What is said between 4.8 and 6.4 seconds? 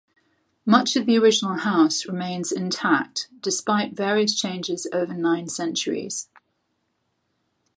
over nine centuries.